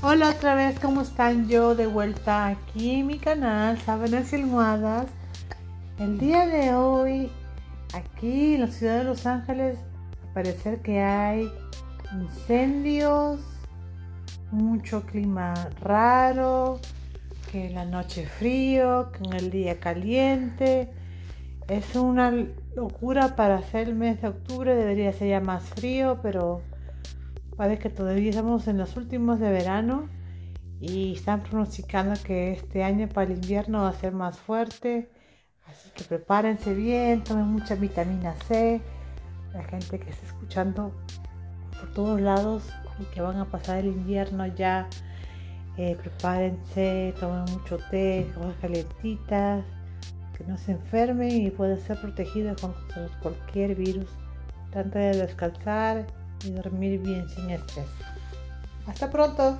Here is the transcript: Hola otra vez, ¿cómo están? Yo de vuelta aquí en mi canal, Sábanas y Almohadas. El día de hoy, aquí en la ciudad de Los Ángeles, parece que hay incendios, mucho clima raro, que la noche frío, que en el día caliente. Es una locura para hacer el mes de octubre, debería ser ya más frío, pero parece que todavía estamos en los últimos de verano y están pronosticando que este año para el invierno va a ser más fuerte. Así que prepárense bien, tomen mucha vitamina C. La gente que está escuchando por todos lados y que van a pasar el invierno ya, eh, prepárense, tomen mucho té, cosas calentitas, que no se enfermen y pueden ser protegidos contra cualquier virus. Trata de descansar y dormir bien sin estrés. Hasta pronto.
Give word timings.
Hola 0.00 0.30
otra 0.30 0.54
vez, 0.54 0.78
¿cómo 0.78 1.00
están? 1.00 1.48
Yo 1.48 1.74
de 1.74 1.88
vuelta 1.88 2.46
aquí 2.46 3.00
en 3.00 3.08
mi 3.08 3.18
canal, 3.18 3.76
Sábanas 3.78 4.32
y 4.32 4.36
Almohadas. 4.36 5.06
El 5.98 6.18
día 6.18 6.46
de 6.46 6.72
hoy, 6.72 7.32
aquí 7.92 8.54
en 8.54 8.60
la 8.60 8.66
ciudad 8.68 8.98
de 8.98 9.04
Los 9.04 9.26
Ángeles, 9.26 9.76
parece 10.34 10.80
que 10.82 11.00
hay 11.00 11.50
incendios, 12.12 13.40
mucho 14.52 15.04
clima 15.04 15.52
raro, 15.80 16.78
que 17.50 17.68
la 17.70 17.84
noche 17.84 18.24
frío, 18.24 19.10
que 19.10 19.24
en 19.24 19.32
el 19.32 19.50
día 19.50 19.80
caliente. 19.80 20.92
Es 21.66 21.96
una 21.96 22.32
locura 22.76 23.34
para 23.34 23.56
hacer 23.56 23.88
el 23.88 23.96
mes 23.96 24.22
de 24.22 24.28
octubre, 24.28 24.76
debería 24.76 25.12
ser 25.12 25.30
ya 25.30 25.40
más 25.40 25.64
frío, 25.64 26.20
pero 26.22 26.62
parece 27.58 27.82
que 27.82 27.90
todavía 27.90 28.30
estamos 28.30 28.68
en 28.68 28.78
los 28.78 28.96
últimos 28.96 29.40
de 29.40 29.50
verano 29.50 30.08
y 30.80 31.14
están 31.14 31.42
pronosticando 31.42 32.14
que 32.22 32.52
este 32.52 32.84
año 32.84 33.08
para 33.08 33.32
el 33.32 33.36
invierno 33.36 33.82
va 33.82 33.88
a 33.88 33.94
ser 33.94 34.12
más 34.12 34.38
fuerte. 34.38 35.10
Así 35.66 35.90
que 35.90 36.04
prepárense 36.04 36.72
bien, 36.72 37.24
tomen 37.24 37.46
mucha 37.46 37.74
vitamina 37.74 38.34
C. 38.46 38.80
La 39.52 39.64
gente 39.64 39.98
que 39.98 40.08
está 40.08 40.24
escuchando 40.24 40.92
por 41.80 41.92
todos 41.94 42.20
lados 42.20 42.62
y 43.00 43.04
que 43.12 43.20
van 43.20 43.38
a 43.38 43.44
pasar 43.46 43.78
el 43.78 43.88
invierno 43.88 44.46
ya, 44.46 44.88
eh, 45.76 45.96
prepárense, 46.00 47.12
tomen 47.18 47.42
mucho 47.52 47.78
té, 47.90 48.30
cosas 48.36 48.54
calentitas, 48.60 49.64
que 50.36 50.44
no 50.44 50.56
se 50.58 50.72
enfermen 50.72 51.32
y 51.32 51.50
pueden 51.50 51.80
ser 51.80 52.00
protegidos 52.00 52.60
contra 52.60 53.08
cualquier 53.20 53.74
virus. 53.74 54.08
Trata 54.70 54.98
de 55.00 55.16
descansar 55.16 56.17
y 56.44 56.50
dormir 56.50 57.00
bien 57.00 57.28
sin 57.28 57.50
estrés. 57.50 57.86
Hasta 58.86 59.10
pronto. 59.10 59.58